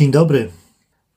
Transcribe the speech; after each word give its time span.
Dzień 0.00 0.10
dobry, 0.10 0.50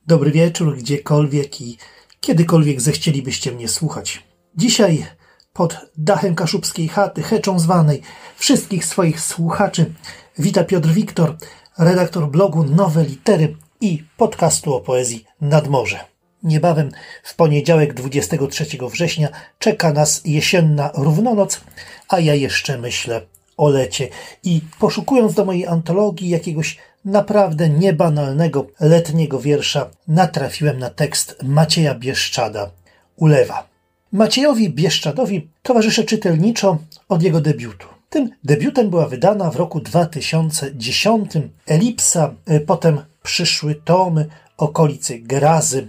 dobry 0.06 0.30
wieczór, 0.30 0.76
gdziekolwiek 0.76 1.60
i 1.60 1.78
kiedykolwiek 2.20 2.80
zechcielibyście 2.80 3.52
mnie 3.52 3.68
słuchać. 3.68 4.22
Dzisiaj 4.56 5.06
pod 5.52 5.76
dachem 5.96 6.34
kaszubskiej 6.34 6.88
chaty, 6.88 7.22
heczą 7.22 7.58
zwanej, 7.58 8.02
wszystkich 8.36 8.84
swoich 8.84 9.20
słuchaczy 9.20 9.92
wita 10.38 10.64
Piotr 10.64 10.88
Wiktor, 10.88 11.36
redaktor 11.78 12.30
blogu 12.30 12.64
Nowe 12.64 13.04
Litery 13.04 13.56
i 13.80 14.04
podcastu 14.16 14.74
o 14.74 14.80
poezji 14.80 15.24
Nadmorze. 15.40 16.00
Niebawem 16.42 16.90
w 17.22 17.34
poniedziałek 17.34 17.94
23 17.94 18.66
września 18.90 19.28
czeka 19.58 19.92
nas 19.92 20.22
jesienna 20.24 20.90
równonoc, 20.94 21.60
a 22.08 22.20
ja 22.20 22.34
jeszcze 22.34 22.78
myślę 22.78 23.20
o 23.56 23.68
lecie 23.68 24.08
i 24.42 24.60
poszukując 24.78 25.34
do 25.34 25.44
mojej 25.44 25.66
antologii 25.66 26.28
jakiegoś 26.28 26.78
naprawdę 27.04 27.68
niebanalnego 27.68 28.66
letniego 28.80 29.40
wiersza 29.40 29.90
natrafiłem 30.08 30.78
na 30.78 30.90
tekst 30.90 31.36
Macieja 31.42 31.94
Bieszczada 31.94 32.70
Ulewa. 33.16 33.68
Maciejowi 34.12 34.70
Bieszczadowi 34.70 35.48
towarzyszę 35.62 36.04
czytelniczo 36.04 36.78
od 37.08 37.22
jego 37.22 37.40
debiutu. 37.40 37.86
Tym 38.10 38.30
debiutem 38.44 38.90
była 38.90 39.08
wydana 39.08 39.50
w 39.50 39.56
roku 39.56 39.80
2010 39.80 41.30
Elipsa, 41.66 42.34
e, 42.46 42.60
potem 42.60 43.02
przyszły 43.22 43.74
tomy 43.74 44.26
okolicy 44.56 45.18
Grazy, 45.18 45.88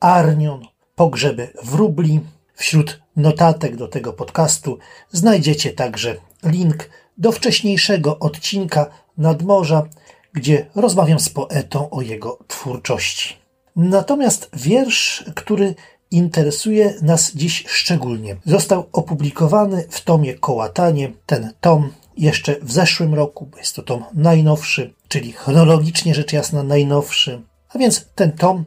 Arnion, 0.00 0.62
Pogrzeby 0.96 1.48
Wróbli. 1.62 2.20
Wśród 2.54 3.00
notatek 3.16 3.76
do 3.76 3.88
tego 3.88 4.12
podcastu 4.12 4.78
znajdziecie 5.10 5.70
także 5.70 6.16
link 6.44 6.90
do 7.18 7.32
wcześniejszego 7.32 8.18
odcinka 8.18 8.86
Nadmorza, 9.18 9.88
gdzie 10.32 10.66
rozmawiam 10.74 11.20
z 11.20 11.28
poetą 11.28 11.90
o 11.90 12.02
jego 12.02 12.38
twórczości. 12.46 13.36
Natomiast 13.76 14.50
wiersz, 14.52 15.24
który 15.34 15.74
interesuje 16.10 16.94
nas 17.02 17.32
dziś 17.34 17.64
szczególnie, 17.68 18.36
został 18.44 18.88
opublikowany 18.92 19.84
w 19.90 20.00
tomie 20.00 20.34
Kołatanie. 20.34 21.12
Ten 21.26 21.52
tom 21.60 21.92
jeszcze 22.16 22.56
w 22.62 22.72
zeszłym 22.72 23.14
roku, 23.14 23.46
bo 23.46 23.58
jest 23.58 23.76
to 23.76 23.82
tom 23.82 24.04
najnowszy, 24.14 24.94
czyli 25.08 25.32
chronologicznie 25.32 26.14
rzecz 26.14 26.32
jasna 26.32 26.62
najnowszy. 26.62 27.42
A 27.68 27.78
więc 27.78 28.06
ten 28.14 28.32
tom 28.32 28.64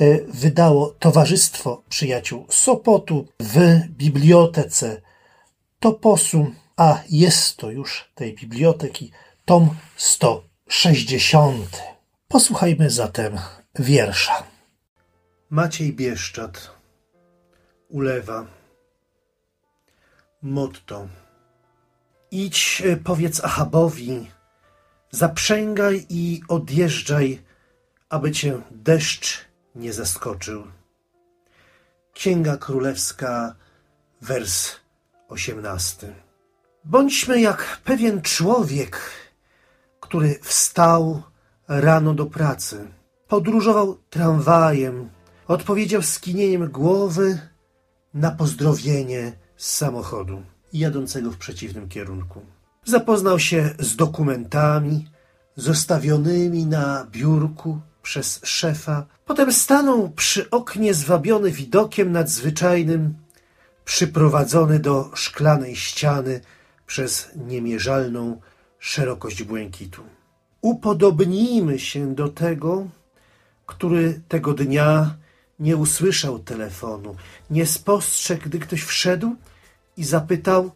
e, 0.00 0.18
wydało 0.28 0.86
Towarzystwo 0.98 1.82
Przyjaciół 1.88 2.46
Sopotu 2.48 3.26
w 3.40 3.80
bibliotece 3.88 5.02
Toposu, 5.80 6.46
a 6.76 6.98
jest 7.10 7.56
to 7.56 7.70
już 7.70 8.12
tej 8.14 8.34
biblioteki 8.34 9.10
tom 9.44 9.70
100. 9.96 10.53
60. 10.68 11.82
Posłuchajmy 12.28 12.90
zatem 12.90 13.38
wiersza. 13.78 14.42
Maciej 15.50 15.92
Bieszczad 15.92 16.70
ulewa. 17.88 18.46
Motto. 20.42 21.08
Idź, 22.30 22.82
e, 22.86 22.96
powiedz 22.96 23.44
Achabowi, 23.44 24.30
zaprzęgaj 25.10 26.06
i 26.08 26.42
odjeżdżaj, 26.48 27.42
aby 28.08 28.32
cię 28.32 28.60
deszcz 28.70 29.44
nie 29.74 29.92
zaskoczył. 29.92 30.66
Księga 32.14 32.56
Królewska, 32.56 33.54
wers 34.20 34.72
osiemnasty. 35.28 36.14
Bądźmy 36.84 37.40
jak 37.40 37.80
pewien 37.84 38.22
człowiek, 38.22 39.00
który 40.04 40.38
wstał 40.42 41.22
rano 41.68 42.14
do 42.14 42.26
pracy. 42.26 42.86
Podróżował 43.28 43.98
tramwajem, 44.10 45.10
odpowiedział 45.48 46.02
skinieniem 46.02 46.68
głowy 46.70 47.38
na 48.14 48.30
pozdrowienie 48.30 49.32
z 49.56 49.76
samochodu 49.76 50.42
jadącego 50.72 51.30
w 51.30 51.36
przeciwnym 51.36 51.88
kierunku. 51.88 52.40
Zapoznał 52.84 53.38
się 53.38 53.74
z 53.78 53.96
dokumentami 53.96 55.08
zostawionymi 55.56 56.66
na 56.66 57.06
biurku 57.10 57.80
przez 58.02 58.40
szefa. 58.44 59.06
Potem 59.24 59.52
stanął 59.52 60.10
przy 60.10 60.50
oknie 60.50 60.94
zwabiony 60.94 61.50
widokiem 61.50 62.12
nadzwyczajnym, 62.12 63.14
przyprowadzony 63.84 64.78
do 64.78 65.10
szklanej 65.14 65.76
ściany 65.76 66.40
przez 66.86 67.28
niemierzalną 67.36 68.40
szerokość 68.84 69.42
błękitu. 69.42 70.02
Upodobnijmy 70.60 71.78
się 71.78 72.14
do 72.14 72.28
tego, 72.28 72.86
który 73.66 74.20
tego 74.28 74.54
dnia 74.54 75.16
nie 75.60 75.76
usłyszał 75.76 76.38
telefonu, 76.38 77.16
nie 77.50 77.66
spostrzegł, 77.66 78.42
gdy 78.44 78.58
ktoś 78.58 78.82
wszedł 78.82 79.36
i 79.96 80.04
zapytał, 80.04 80.70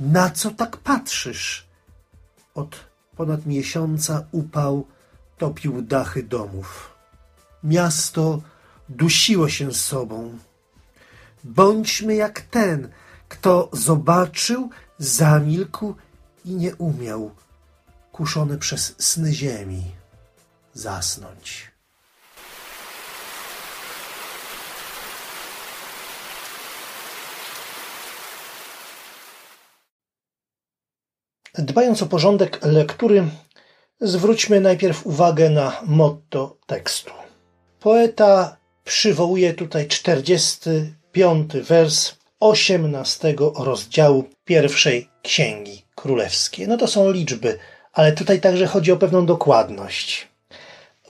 na 0.00 0.30
co 0.30 0.50
tak 0.50 0.76
patrzysz? 0.76 1.66
Od 2.54 2.76
ponad 3.16 3.46
miesiąca 3.46 4.24
upał 4.32 4.86
topił 5.38 5.82
dachy 5.82 6.22
domów. 6.22 6.94
Miasto 7.64 8.42
dusiło 8.88 9.48
się 9.48 9.74
sobą. 9.74 10.38
Bądźmy 11.44 12.14
jak 12.14 12.40
ten, 12.40 12.88
kto 13.28 13.68
zobaczył, 13.72 14.70
zamilkł 14.98 15.94
i 16.44 16.54
nie 16.54 16.76
umiał 16.76 17.30
kuszony 18.18 18.58
przez 18.58 18.94
sny 18.98 19.32
ziemi, 19.32 19.82
zasnąć. 20.74 21.70
Dbając 31.54 32.02
o 32.02 32.06
porządek 32.06 32.64
lektury, 32.64 33.24
zwróćmy 34.00 34.60
najpierw 34.60 35.06
uwagę 35.06 35.50
na 35.50 35.80
motto 35.86 36.56
tekstu. 36.66 37.12
Poeta 37.80 38.56
przywołuje 38.84 39.54
tutaj 39.54 39.88
45 39.88 41.52
wers 41.52 42.14
18 42.40 43.34
rozdziału 43.58 44.24
pierwszej 44.44 45.08
księgi 45.22 45.84
królewskiej. 45.94 46.68
No 46.68 46.76
to 46.76 46.86
są 46.86 47.10
liczby 47.10 47.58
ale 47.98 48.12
tutaj 48.12 48.40
także 48.40 48.66
chodzi 48.66 48.92
o 48.92 48.96
pewną 48.96 49.26
dokładność. 49.26 50.28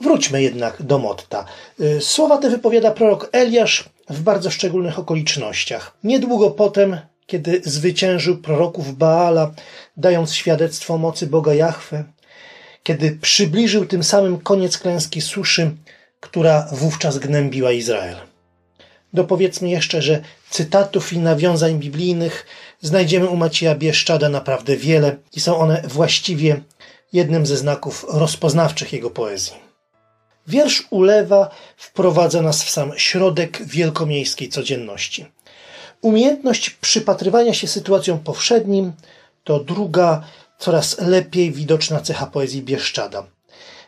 Wróćmy 0.01 0.41
jednak 0.41 0.83
do 0.83 0.99
Motta. 0.99 1.45
Y, 1.79 2.01
słowa 2.01 2.37
te 2.37 2.49
wypowiada 2.49 2.91
prorok 2.91 3.29
Eliasz 3.31 3.89
w 4.09 4.21
bardzo 4.21 4.49
szczególnych 4.49 4.99
okolicznościach. 4.99 5.97
Niedługo 6.03 6.51
potem, 6.51 6.99
kiedy 7.25 7.61
zwyciężył 7.65 8.37
proroków 8.37 8.97
Baala, 8.97 9.51
dając 9.97 10.33
świadectwo 10.33 10.97
mocy 10.97 11.27
Boga 11.27 11.53
Jahwe, 11.53 12.03
kiedy 12.83 13.11
przybliżył 13.21 13.85
tym 13.85 14.03
samym 14.03 14.39
koniec 14.39 14.77
klęski 14.77 15.21
suszy, 15.21 15.71
która 16.19 16.67
wówczas 16.71 17.17
gnębiła 17.17 17.71
Izrael. 17.71 18.15
Dopowiedzmy 19.13 19.69
jeszcze, 19.69 20.01
że 20.01 20.21
cytatów 20.49 21.13
i 21.13 21.19
nawiązań 21.19 21.79
biblijnych 21.79 22.45
znajdziemy 22.81 23.27
u 23.27 23.35
Macieja 23.35 23.75
Bieszczada 23.75 24.29
naprawdę 24.29 24.77
wiele 24.77 25.15
i 25.33 25.39
są 25.39 25.57
one 25.57 25.81
właściwie 25.87 26.61
jednym 27.13 27.45
ze 27.45 27.57
znaków 27.57 28.05
rozpoznawczych 28.09 28.93
jego 28.93 29.09
poezji. 29.09 29.53
Wiersz 30.47 30.87
ulewa 30.89 31.49
wprowadza 31.77 32.41
nas 32.41 32.63
w 32.63 32.69
sam 32.69 32.91
środek 32.97 33.65
wielkomiejskiej 33.65 34.49
codzienności. 34.49 35.25
Umiejętność 36.01 36.69
przypatrywania 36.69 37.53
się 37.53 37.67
sytuacjom 37.67 38.19
powszednim 38.19 38.93
to 39.43 39.59
druga, 39.59 40.23
coraz 40.59 40.99
lepiej 40.99 41.51
widoczna 41.51 42.01
cecha 42.01 42.25
poezji 42.25 42.61
Bieszczada. 42.61 43.23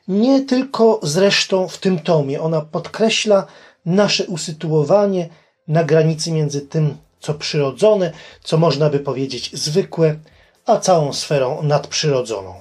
Nie 0.07 0.41
tylko 0.41 0.99
zresztą 1.03 1.67
w 1.67 1.77
tym 1.77 1.99
tomie, 1.99 2.41
ona 2.41 2.61
podkreśla 2.61 3.47
nasze 3.85 4.25
usytuowanie 4.25 5.29
na 5.67 5.83
granicy 5.83 6.31
między 6.31 6.61
tym, 6.61 6.97
co 7.21 7.33
przyrodzone, 7.33 8.11
co 8.43 8.57
można 8.57 8.89
by 8.89 8.99
powiedzieć 8.99 9.51
zwykłe, 9.53 10.15
a 10.65 10.77
całą 10.77 11.13
sferą 11.13 11.63
nadprzyrodzoną. 11.63 12.53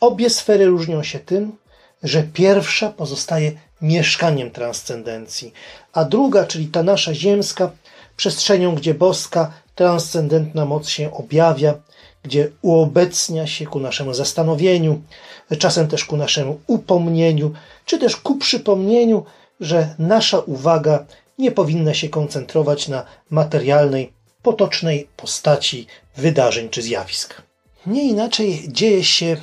Obie 0.00 0.30
sfery 0.30 0.66
różnią 0.66 1.02
się 1.02 1.18
tym, 1.18 1.56
że 2.02 2.22
pierwsza 2.22 2.90
pozostaje 2.90 3.52
mieszkaniem 3.82 4.50
transcendencji, 4.50 5.52
a 5.92 6.04
druga, 6.04 6.46
czyli 6.46 6.66
ta 6.66 6.82
nasza 6.82 7.14
ziemska, 7.14 7.70
przestrzenią, 8.16 8.74
gdzie 8.74 8.94
boska, 8.94 9.52
transcendentna 9.74 10.64
moc 10.64 10.88
się 10.88 11.14
objawia, 11.14 11.74
gdzie 12.22 12.50
uobecnia 12.62 13.46
się 13.46 13.66
ku 13.66 13.80
naszemu 13.80 14.14
zastanowieniu, 14.14 15.02
czasem 15.58 15.88
też 15.88 16.04
ku 16.04 16.16
naszemu 16.16 16.60
upomnieniu, 16.66 17.52
czy 17.84 17.98
też 17.98 18.16
ku 18.16 18.36
przypomnieniu, 18.36 19.24
że 19.60 19.94
nasza 19.98 20.38
uwaga 20.38 21.04
nie 21.38 21.50
powinna 21.52 21.94
się 21.94 22.08
koncentrować 22.08 22.88
na 22.88 23.04
materialnej, 23.30 24.12
potocznej 24.42 25.08
postaci 25.16 25.86
wydarzeń 26.16 26.68
czy 26.68 26.82
zjawisk. 26.82 27.42
Nie 27.86 28.08
inaczej 28.08 28.64
dzieje 28.68 29.04
się 29.04 29.36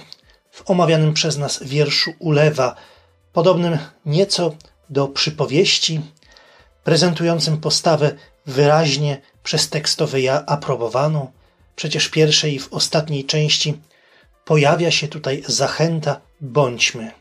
w 0.51 0.69
omawianym 0.69 1.13
przez 1.13 1.37
nas 1.37 1.63
wierszu 1.63 2.11
ulewa, 2.19 2.75
podobnym 3.33 3.77
nieco 4.05 4.55
do 4.89 5.07
przypowieści, 5.07 6.01
prezentującym 6.83 7.57
postawę 7.57 8.11
wyraźnie 8.45 9.21
przez 9.43 9.69
tekstowy 9.69 10.21
ja 10.21 10.45
aprobowaną. 10.45 11.31
Przecież 11.75 12.05
w 12.05 12.11
pierwszej 12.11 12.55
i 12.55 12.59
w 12.59 12.73
ostatniej 12.73 13.25
części 13.25 13.79
pojawia 14.45 14.91
się 14.91 15.07
tutaj 15.07 15.43
zachęta 15.47 16.21
bądźmy. 16.41 17.11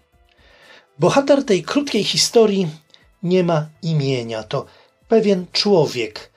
Bohater 0.98 1.44
tej 1.44 1.62
krótkiej 1.62 2.04
historii 2.04 2.68
nie 3.22 3.44
ma 3.44 3.66
imienia, 3.82 4.42
to 4.42 4.66
pewien 5.08 5.46
człowiek. 5.52 6.30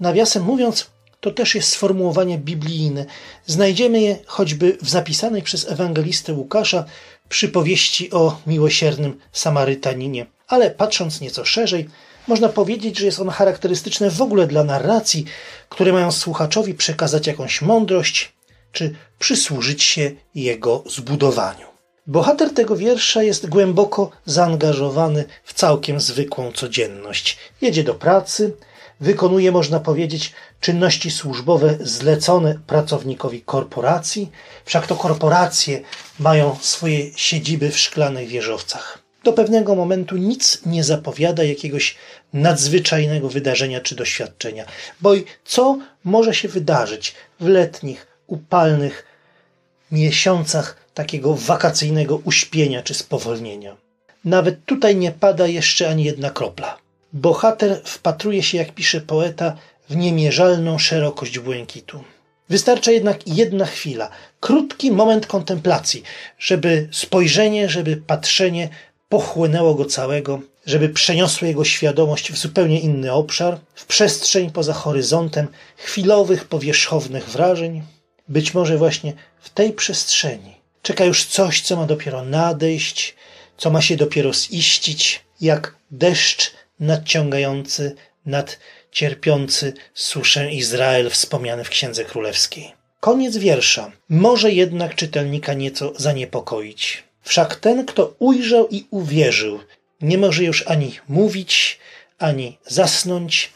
Nawiasem 0.00 0.42
mówiąc, 0.42 0.90
to 1.20 1.30
też 1.30 1.54
jest 1.54 1.68
sformułowanie 1.68 2.38
biblijne. 2.38 3.06
Znajdziemy 3.46 4.00
je 4.00 4.18
choćby 4.26 4.78
w 4.82 4.90
zapisanej 4.90 5.42
przez 5.42 5.68
ewangelistę 5.68 6.32
Łukasza 6.32 6.84
przypowieści 7.28 8.10
o 8.10 8.40
miłosiernym 8.46 9.20
Samarytaninie. 9.32 10.26
Ale 10.48 10.70
patrząc 10.70 11.20
nieco 11.20 11.44
szerzej, 11.44 11.88
można 12.28 12.48
powiedzieć, 12.48 12.98
że 12.98 13.06
jest 13.06 13.20
on 13.20 13.28
charakterystyczny 13.28 14.10
w 14.10 14.22
ogóle 14.22 14.46
dla 14.46 14.64
narracji, 14.64 15.24
które 15.68 15.92
mają 15.92 16.12
słuchaczowi 16.12 16.74
przekazać 16.74 17.26
jakąś 17.26 17.62
mądrość, 17.62 18.32
czy 18.72 18.94
przysłużyć 19.18 19.82
się 19.82 20.10
jego 20.34 20.84
zbudowaniu. 20.86 21.69
Bohater 22.10 22.54
tego 22.54 22.76
wiersza 22.76 23.22
jest 23.22 23.48
głęboko 23.48 24.10
zaangażowany 24.26 25.24
w 25.44 25.54
całkiem 25.54 26.00
zwykłą 26.00 26.52
codzienność. 26.52 27.38
Jedzie 27.60 27.84
do 27.84 27.94
pracy, 27.94 28.56
wykonuje, 29.00 29.52
można 29.52 29.80
powiedzieć, 29.80 30.32
czynności 30.60 31.10
służbowe 31.10 31.78
zlecone 31.80 32.58
pracownikowi 32.66 33.42
korporacji, 33.42 34.30
wszak 34.64 34.86
to 34.86 34.96
korporacje 34.96 35.80
mają 36.18 36.56
swoje 36.60 37.10
siedziby 37.16 37.70
w 37.70 37.78
szklanych 37.78 38.28
wieżowcach. 38.28 38.98
Do 39.24 39.32
pewnego 39.32 39.74
momentu 39.74 40.16
nic 40.16 40.60
nie 40.66 40.84
zapowiada 40.84 41.44
jakiegoś 41.44 41.96
nadzwyczajnego 42.32 43.28
wydarzenia 43.28 43.80
czy 43.80 43.94
doświadczenia, 43.94 44.64
bo 45.00 45.14
i 45.14 45.24
co 45.44 45.78
może 46.04 46.34
się 46.34 46.48
wydarzyć 46.48 47.14
w 47.40 47.46
letnich, 47.46 48.06
upalnych 48.26 49.06
miesiącach 49.92 50.89
takiego 51.00 51.34
wakacyjnego 51.34 52.20
uśpienia 52.24 52.82
czy 52.82 52.94
spowolnienia. 52.94 53.76
Nawet 54.24 54.64
tutaj 54.64 54.96
nie 54.96 55.12
pada 55.12 55.46
jeszcze 55.46 55.88
ani 55.88 56.04
jedna 56.04 56.30
kropla. 56.30 56.78
Bohater 57.12 57.80
wpatruje 57.84 58.42
się, 58.42 58.58
jak 58.58 58.74
pisze 58.74 59.00
poeta, 59.00 59.56
w 59.88 59.96
niemierzalną 59.96 60.78
szerokość 60.78 61.38
błękitu. 61.38 62.04
Wystarcza 62.48 62.90
jednak 62.90 63.28
jedna 63.28 63.66
chwila, 63.66 64.10
krótki 64.40 64.90
moment 64.90 65.26
kontemplacji, 65.26 66.02
żeby 66.38 66.88
spojrzenie, 66.92 67.68
żeby 67.68 67.96
patrzenie 67.96 68.68
pochłonęło 69.08 69.74
go 69.74 69.84
całego, 69.84 70.40
żeby 70.66 70.88
przeniosło 70.88 71.48
jego 71.48 71.64
świadomość 71.64 72.32
w 72.32 72.36
zupełnie 72.36 72.80
inny 72.80 73.12
obszar, 73.12 73.58
w 73.74 73.86
przestrzeń 73.86 74.50
poza 74.50 74.72
horyzontem 74.72 75.48
chwilowych, 75.76 76.44
powierzchownych 76.44 77.28
wrażeń. 77.28 77.82
Być 78.28 78.54
może 78.54 78.78
właśnie 78.78 79.12
w 79.40 79.50
tej 79.50 79.72
przestrzeni 79.72 80.59
czeka 80.82 81.04
już 81.04 81.24
coś, 81.24 81.60
co 81.60 81.76
ma 81.76 81.86
dopiero 81.86 82.24
nadejść, 82.24 83.14
co 83.56 83.70
ma 83.70 83.82
się 83.82 83.96
dopiero 83.96 84.32
ziścić, 84.32 85.24
jak 85.40 85.74
deszcz 85.90 86.52
nadciągający 86.80 87.94
nad 88.26 88.58
cierpiący 88.92 89.72
suszę 89.94 90.52
Izrael 90.52 91.10
wspomniany 91.10 91.64
w 91.64 91.68
Księdze 91.68 92.04
Królewskiej. 92.04 92.72
Koniec 93.00 93.36
wiersza 93.36 93.92
może 94.08 94.52
jednak 94.52 94.94
czytelnika 94.94 95.54
nieco 95.54 95.92
zaniepokoić. 95.96 97.04
Wszak 97.22 97.56
ten, 97.56 97.86
kto 97.86 98.14
ujrzał 98.18 98.68
i 98.68 98.86
uwierzył, 98.90 99.60
nie 100.00 100.18
może 100.18 100.44
już 100.44 100.66
ani 100.66 100.98
mówić, 101.08 101.78
ani 102.18 102.58
zasnąć. 102.66 103.50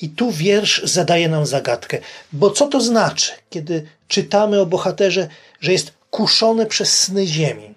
I 0.00 0.08
tu 0.08 0.30
wiersz 0.30 0.82
zadaje 0.84 1.28
nam 1.28 1.46
zagadkę, 1.46 1.98
bo 2.32 2.50
co 2.50 2.66
to 2.66 2.80
znaczy, 2.80 3.32
kiedy 3.50 3.86
czytamy 4.08 4.60
o 4.60 4.66
bohaterze, 4.66 5.28
że 5.60 5.72
jest 5.72 5.92
kuszony 6.16 6.66
przez 6.66 6.98
sny 6.98 7.26
ziemi? 7.26 7.74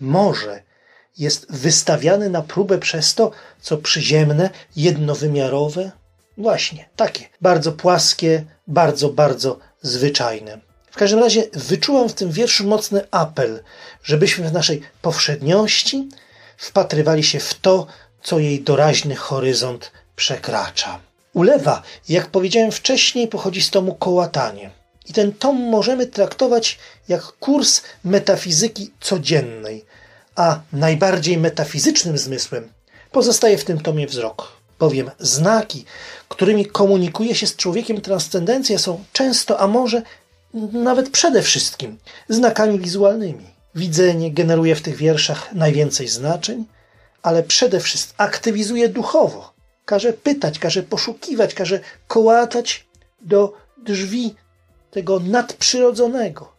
Może 0.00 0.62
jest 1.18 1.52
wystawiany 1.52 2.30
na 2.30 2.42
próbę 2.42 2.78
przez 2.78 3.14
to, 3.14 3.30
co 3.60 3.76
przyziemne, 3.76 4.50
jednowymiarowe? 4.76 5.92
Właśnie, 6.38 6.88
takie, 6.96 7.28
bardzo 7.40 7.72
płaskie, 7.72 8.44
bardzo, 8.66 9.08
bardzo 9.08 9.58
zwyczajne. 9.82 10.60
W 10.90 10.96
każdym 10.96 11.20
razie 11.20 11.44
wyczułam 11.52 12.08
w 12.08 12.14
tym 12.14 12.30
wierszu 12.30 12.66
mocny 12.66 13.06
apel, 13.10 13.62
żebyśmy 14.02 14.48
w 14.48 14.52
naszej 14.52 14.80
powszedniości 15.02 16.08
wpatrywali 16.56 17.24
się 17.24 17.40
w 17.40 17.54
to, 17.54 17.86
co 18.22 18.38
jej 18.38 18.62
doraźny 18.62 19.16
horyzont 19.16 19.92
przekracza. 20.16 21.00
Ulewa, 21.34 21.82
jak 22.08 22.26
powiedziałem 22.26 22.72
wcześniej, 22.72 23.28
pochodzi 23.28 23.62
z 23.62 23.70
tomu 23.70 23.94
Kołatanie. 23.94 24.83
I 25.08 25.12
ten 25.12 25.32
tom 25.32 25.56
możemy 25.56 26.06
traktować 26.06 26.78
jak 27.08 27.22
kurs 27.22 27.82
metafizyki 28.04 28.90
codziennej, 29.00 29.84
a 30.36 30.60
najbardziej 30.72 31.38
metafizycznym 31.38 32.18
zmysłem 32.18 32.68
pozostaje 33.12 33.58
w 33.58 33.64
tym 33.64 33.80
tomie 33.80 34.06
wzrok. 34.06 34.52
Bowiem 34.78 35.10
znaki, 35.20 35.84
którymi 36.28 36.66
komunikuje 36.66 37.34
się 37.34 37.46
z 37.46 37.56
człowiekiem 37.56 38.00
transcendencja, 38.00 38.78
są 38.78 39.04
często, 39.12 39.60
a 39.60 39.66
może 39.66 40.02
nawet 40.72 41.10
przede 41.10 41.42
wszystkim, 41.42 41.98
znakami 42.28 42.78
wizualnymi. 42.78 43.46
Widzenie 43.74 44.32
generuje 44.32 44.74
w 44.76 44.82
tych 44.82 44.96
wierszach 44.96 45.52
najwięcej 45.52 46.08
znaczeń, 46.08 46.64
ale 47.22 47.42
przede 47.42 47.80
wszystkim 47.80 48.14
aktywizuje 48.18 48.88
duchowo. 48.88 49.54
Każe 49.84 50.12
pytać, 50.12 50.58
każe 50.58 50.82
poszukiwać, 50.82 51.54
każe 51.54 51.80
kołatać 52.08 52.86
do 53.20 53.52
drzwi 53.76 54.34
tego 54.94 55.20
nadprzyrodzonego, 55.20 56.52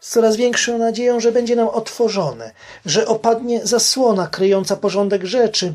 z 0.00 0.10
coraz 0.10 0.36
większą 0.36 0.78
nadzieją, 0.78 1.20
że 1.20 1.32
będzie 1.32 1.56
nam 1.56 1.68
otworzone, 1.68 2.52
że 2.86 3.06
opadnie 3.06 3.66
zasłona 3.66 4.26
kryjąca 4.26 4.76
porządek 4.76 5.24
rzeczy 5.24 5.74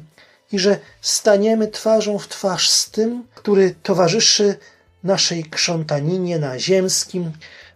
i 0.51 0.59
że 0.59 0.79
staniemy 1.01 1.67
twarzą 1.67 2.19
w 2.19 2.27
twarz 2.27 2.69
z 2.69 2.91
tym, 2.91 3.23
który 3.35 3.75
towarzyszy 3.83 4.55
naszej 5.03 5.43
krzątaninie 5.43 6.39
na 6.39 6.59
ziemskim, 6.59 7.31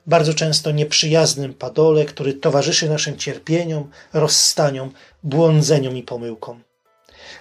bardzo 0.07 0.33
często 0.33 0.71
nieprzyjaznym 0.71 1.53
padole, 1.53 2.05
który 2.05 2.33
towarzyszy 2.33 2.89
naszym 2.89 3.17
cierpieniom, 3.17 3.89
rozstaniom, 4.13 4.91
błądzeniom 5.23 5.97
i 5.97 6.03
pomyłkom. 6.03 6.63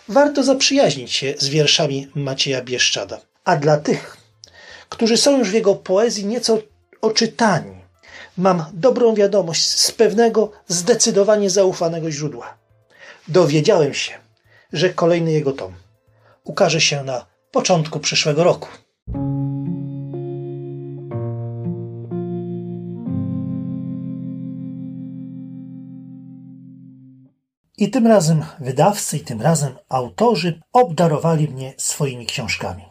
Warto 0.09 0.43
zaprzyjaźnić 0.43 1.13
się 1.13 1.35
z 1.39 1.49
wierszami 1.49 2.09
Macieja 2.15 2.63
Bieszczada. 2.63 3.21
A 3.45 3.57
dla 3.57 3.77
tych, 3.77 4.20
którzy 4.91 5.17
są 5.17 5.39
już 5.39 5.51
w 5.51 5.55
jego 5.55 5.75
poezji 5.75 6.27
nieco 6.27 6.59
oczytani, 7.01 7.81
mam 8.37 8.65
dobrą 8.73 9.15
wiadomość 9.15 9.71
z 9.71 9.93
pewnego 9.93 10.53
zdecydowanie 10.69 11.51
zaufanego 11.51 12.11
źródła. 12.11 12.55
Dowiedziałem 13.29 13.95
się, 13.95 14.13
że 14.73 14.91
kolejny 14.91 15.33
jego 15.33 15.53
tom 15.53 15.73
ukaże 16.45 16.81
się 16.81 17.05
na 17.05 17.27
początku 17.51 18.01
przyszłego 18.01 18.45
roku. 18.45 18.69
I 27.79 27.91
tym 27.91 28.07
razem 28.07 28.45
wydawcy, 28.61 29.17
i 29.17 29.21
tym 29.21 29.43
razem 29.43 29.75
autorzy 29.89 30.61
obdarowali 30.73 31.49
mnie 31.49 31.75
swoimi 31.77 32.27
książkami. 32.27 32.83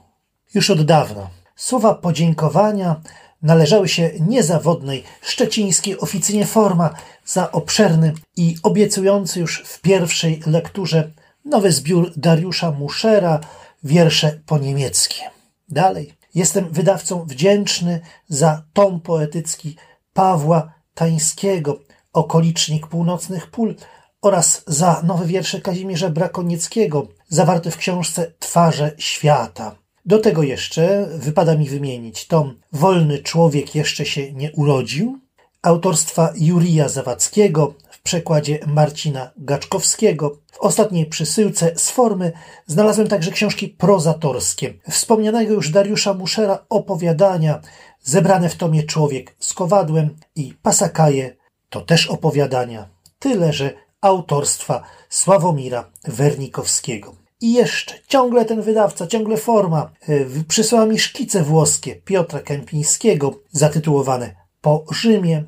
Już 0.53 0.69
od 0.69 0.85
dawna 0.85 1.29
słowa 1.59 1.95
podziękowania 1.95 3.01
należały 3.41 3.87
się 3.87 4.11
niezawodnej 4.19 5.03
szczecińskiej 5.21 5.99
oficynie 5.99 6.45
Forma 6.45 6.93
za 7.25 7.51
obszerny 7.51 8.13
i 8.37 8.55
obiecujący 8.63 9.39
już 9.39 9.63
w 9.65 9.81
pierwszej 9.81 10.41
lekturze 10.45 11.11
nowy 11.45 11.71
zbiór 11.71 12.11
Dariusza 12.17 12.71
Muszera, 12.71 13.39
wiersze 13.83 14.39
po 14.45 14.57
niemieckie. 14.57 15.21
Dalej, 15.69 16.13
jestem 16.35 16.69
wydawcą 16.69 17.25
wdzięczny 17.25 18.01
za 18.27 18.63
tom 18.73 19.01
poetycki 19.01 19.75
Pawła 20.13 20.73
Tańskiego, 20.93 21.79
Okolicznik 22.13 22.87
Północnych 22.87 23.51
Pól 23.51 23.75
oraz 24.21 24.63
za 24.67 25.01
nowe 25.03 25.25
wiersze 25.25 25.61
Kazimierza 25.61 26.09
Brakonieckiego, 26.09 27.07
zawarte 27.27 27.71
w 27.71 27.77
książce 27.77 28.31
Twarze 28.39 28.91
Świata. 28.97 29.75
Do 30.05 30.19
tego 30.19 30.43
jeszcze 30.43 31.07
wypada 31.13 31.55
mi 31.55 31.69
wymienić 31.69 32.27
tom 32.27 32.55
Wolny 32.73 33.19
człowiek 33.19 33.75
jeszcze 33.75 34.05
się 34.05 34.33
nie 34.33 34.51
urodził, 34.51 35.19
autorstwa 35.61 36.33
Jurija 36.35 36.89
Zawadzkiego 36.89 37.73
w 37.91 38.01
przekładzie 38.01 38.59
Marcina 38.67 39.31
Gaczkowskiego. 39.37 40.37
W 40.51 40.59
ostatniej 40.59 41.05
przysyłce 41.05 41.71
z 41.75 41.89
formy 41.89 42.31
znalazłem 42.67 43.07
także 43.07 43.31
książki 43.31 43.67
prozatorskie 43.67 44.73
wspomnianego 44.89 45.53
już 45.53 45.69
Dariusza 45.69 46.13
Muszera 46.13 46.65
opowiadania 46.69 47.61
zebrane 48.03 48.49
w 48.49 48.55
tomie 48.55 48.83
Człowiek 48.83 49.35
z 49.39 49.53
kowadłem 49.53 50.15
i 50.35 50.53
Pasakaje 50.61 51.35
to 51.69 51.81
też 51.81 52.07
opowiadania. 52.07 52.89
Tyle, 53.19 53.53
że 53.53 53.73
autorstwa 54.01 54.83
Sławomira 55.09 55.89
Wernikowskiego. 56.03 57.18
I 57.41 57.53
jeszcze, 57.53 57.95
ciągle 58.07 58.45
ten 58.45 58.61
wydawca, 58.61 59.07
ciągle 59.07 59.37
forma, 59.37 59.91
yy, 60.07 60.43
przysłała 60.47 60.85
mi 60.85 60.99
szkice 60.99 61.43
włoskie 61.43 61.95
Piotra 61.95 62.39
Kępińskiego, 62.39 63.39
zatytułowane 63.51 64.35
Po 64.61 64.85
Rzymie. 64.91 65.43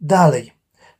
Dalej, 0.00 0.52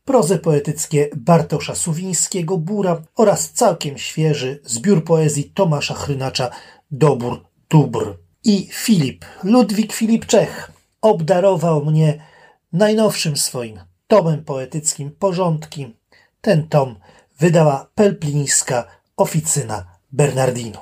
prozy 0.04 0.38
poetyckie 0.38 1.10
Bartosza 1.16 1.74
Suwińskiego 1.74 2.58
Bura 2.58 3.02
oraz 3.16 3.50
całkiem 3.50 3.98
świeży 3.98 4.60
zbiór 4.64 5.04
poezji 5.04 5.44
Tomasza 5.44 5.94
Chrynacza 5.94 6.50
Dobór 6.90 7.44
Dubr. 7.70 8.18
I 8.44 8.68
Filip, 8.72 9.24
Ludwik 9.42 9.92
Filip 9.92 10.26
Czech, 10.26 10.72
obdarował 11.00 11.84
mnie 11.84 12.22
najnowszym 12.72 13.36
swoim 13.36 13.80
tomem 14.06 14.44
poetyckim 14.44 15.10
Porządki. 15.10 15.96
Ten 16.40 16.68
tom 16.68 16.96
wydała 17.38 17.90
pelplińska 17.94 18.84
oficyna 19.16 19.97
Bernardinu. 20.12 20.78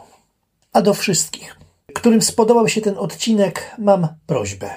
A 0.73 0.83
do 0.83 0.95
wszystkich, 0.95 1.56
którym 1.95 2.23
spodobał 2.23 2.68
się 2.68 2.80
ten 2.80 2.99
odcinek, 2.99 3.75
mam 3.78 4.09
prośbę. 4.26 4.71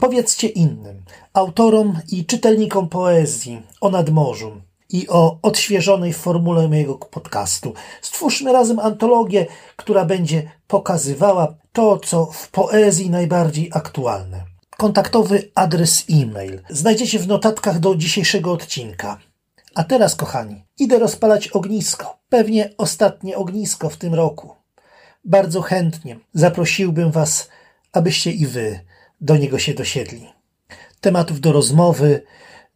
Powiedzcie 0.00 0.48
innym, 0.48 1.02
autorom 1.32 1.98
i 2.12 2.26
czytelnikom 2.26 2.88
poezji 2.88 3.62
o 3.80 3.90
nadmorzu 3.90 4.60
i 4.90 5.08
o 5.08 5.38
odświeżonej 5.42 6.12
formule 6.12 6.68
mojego 6.68 6.94
podcastu. 6.94 7.74
Stwórzmy 8.02 8.52
razem 8.52 8.78
antologię, 8.78 9.46
która 9.76 10.04
będzie 10.04 10.50
pokazywała 10.66 11.54
to, 11.72 11.98
co 11.98 12.26
w 12.26 12.50
poezji 12.50 13.10
najbardziej 13.10 13.70
aktualne. 13.74 14.44
Kontaktowy 14.76 15.50
adres 15.54 16.04
e-mail 16.10 16.60
znajdziecie 16.70 17.18
w 17.18 17.28
notatkach 17.28 17.78
do 17.78 17.96
dzisiejszego 17.96 18.52
odcinka. 18.52 19.18
A 19.78 19.84
teraz, 19.84 20.16
kochani, 20.16 20.64
idę 20.78 20.98
rozpalać 20.98 21.48
ognisko. 21.48 22.18
Pewnie 22.28 22.70
ostatnie 22.78 23.36
ognisko 23.36 23.90
w 23.90 23.96
tym 23.96 24.14
roku. 24.14 24.54
Bardzo 25.24 25.62
chętnie 25.62 26.18
zaprosiłbym 26.34 27.10
Was, 27.10 27.48
abyście 27.92 28.32
i 28.32 28.46
Wy 28.46 28.80
do 29.20 29.36
niego 29.36 29.58
się 29.58 29.74
dosiedli. 29.74 30.28
Tematów 31.00 31.40
do 31.40 31.52
rozmowy 31.52 32.22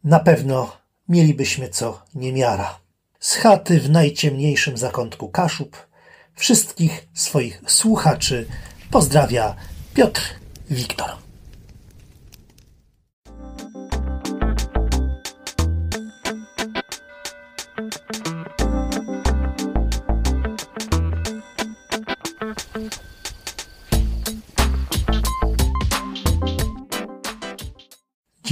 na 0.03 0.19
pewno 0.19 0.77
mielibyśmy 1.09 1.69
co 1.69 2.01
niemiara. 2.15 2.79
Z 3.19 3.35
chaty 3.35 3.79
w 3.79 3.89
najciemniejszym 3.89 4.77
zakątku 4.77 5.29
Kaszub 5.29 5.87
wszystkich 6.35 7.07
swoich 7.13 7.61
słuchaczy 7.67 8.47
pozdrawia 8.91 9.55
Piotr 9.93 10.21
Wiktor. 10.69 11.22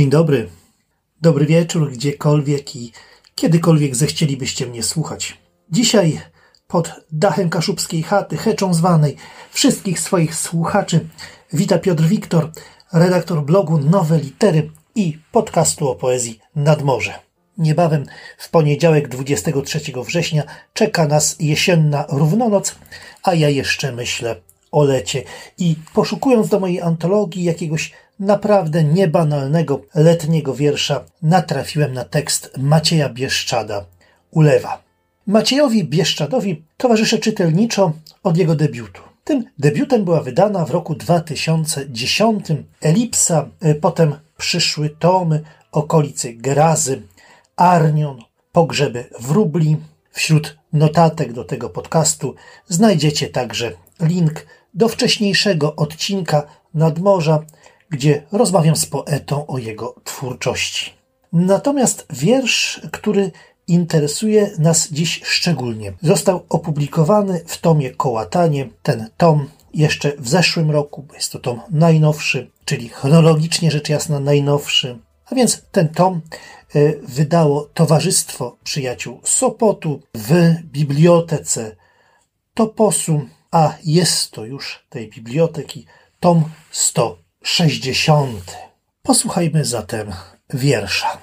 Dzień 0.01 0.09
dobry. 0.09 0.49
Dobry 1.21 1.45
wieczór, 1.45 1.91
gdziekolwiek 1.91 2.75
i 2.75 2.91
kiedykolwiek 3.35 3.95
zechcielibyście 3.95 4.67
mnie 4.67 4.83
słuchać. 4.83 5.37
Dzisiaj 5.69 6.19
pod 6.67 6.91
dachem 7.11 7.49
kaszubskiej 7.49 8.03
chaty, 8.03 8.37
heczą 8.37 8.73
zwanej, 8.73 9.15
wszystkich 9.51 9.99
swoich 9.99 10.35
słuchaczy 10.35 11.07
wita 11.53 11.79
Piotr 11.79 12.03
Wiktor, 12.03 12.51
redaktor 12.93 13.43
blogu 13.43 13.77
Nowe 13.77 14.19
Litery 14.19 14.71
i 14.95 15.17
podcastu 15.31 15.89
o 15.89 15.95
poezji 15.95 16.39
Nadmorze. 16.55 17.13
Niebawem 17.57 18.05
w 18.37 18.49
poniedziałek 18.49 19.07
23 19.07 19.79
września 20.05 20.43
czeka 20.73 21.07
nas 21.07 21.35
jesienna 21.39 22.05
równonoc, 22.09 22.75
a 23.23 23.33
ja 23.33 23.49
jeszcze 23.49 23.91
myślę 23.91 24.35
o 24.71 24.83
lecie 24.83 25.23
i 25.57 25.75
poszukując 25.93 26.49
do 26.49 26.59
mojej 26.59 26.81
antologii 26.81 27.43
jakiegoś 27.43 27.91
naprawdę 28.21 28.83
niebanalnego 28.83 29.81
letniego 29.95 30.55
wiersza 30.55 31.03
natrafiłem 31.21 31.93
na 31.93 32.03
tekst 32.03 32.51
Macieja 32.57 33.09
Bieszczada 33.09 33.85
Ulewa. 34.31 34.81
Maciejowi 35.27 35.83
Bieszczadowi 35.83 36.63
towarzyszę 36.77 37.17
czytelniczo 37.17 37.93
od 38.23 38.37
jego 38.37 38.55
debiutu. 38.55 39.01
Tym 39.23 39.45
debiutem 39.59 40.05
była 40.05 40.21
wydana 40.21 40.65
w 40.65 40.71
roku 40.71 40.95
2010 40.95 42.45
Elipsa, 42.81 43.49
y, 43.65 43.75
potem 43.75 44.15
przyszły 44.37 44.89
tomy 44.89 45.41
okolicy 45.71 46.33
Grazy, 46.33 47.01
Arnion, 47.55 48.21
Pogrzeby 48.51 49.09
Wróbli. 49.19 49.77
Wśród 50.11 50.57
notatek 50.73 51.33
do 51.33 51.43
tego 51.43 51.69
podcastu 51.69 52.35
znajdziecie 52.67 53.27
także 53.27 53.71
link 53.99 54.45
do 54.73 54.87
wcześniejszego 54.87 55.75
odcinka 55.75 56.47
Nadmorza, 56.73 57.43
gdzie 57.91 58.23
rozmawiam 58.31 58.75
z 58.75 58.85
poetą 58.85 59.47
o 59.47 59.57
jego 59.57 59.95
twórczości. 60.03 60.93
Natomiast 61.33 62.05
wiersz, 62.09 62.81
który 62.91 63.31
interesuje 63.67 64.51
nas 64.59 64.91
dziś 64.91 65.21
szczególnie, 65.23 65.93
został 66.01 66.45
opublikowany 66.49 67.43
w 67.45 67.57
tomie 67.57 67.91
Kołatanie. 67.91 68.69
Ten 68.83 69.09
tom 69.17 69.49
jeszcze 69.73 70.13
w 70.17 70.29
zeszłym 70.29 70.71
roku, 70.71 71.03
bo 71.03 71.13
jest 71.13 71.31
to 71.31 71.39
tom 71.39 71.61
najnowszy, 71.69 72.51
czyli 72.65 72.89
chronologicznie 72.89 73.71
rzecz 73.71 73.89
jasna 73.89 74.19
najnowszy. 74.19 74.99
A 75.25 75.35
więc 75.35 75.61
ten 75.71 75.89
tom 75.89 76.21
e, 76.75 76.79
wydało 77.01 77.69
Towarzystwo 77.73 78.57
Przyjaciół 78.63 79.19
Sopotu 79.23 80.01
w 80.15 80.55
bibliotece 80.63 81.75
Toposu, 82.53 83.21
a 83.51 83.73
jest 83.83 84.31
to 84.31 84.45
już 84.45 84.85
tej 84.89 85.09
biblioteki 85.09 85.85
tom 86.19 86.43
100 86.71 87.17
sześćdziesiąty. 87.43 88.53
Posłuchajmy 89.03 89.65
zatem 89.65 90.11
wiersza. 90.53 91.17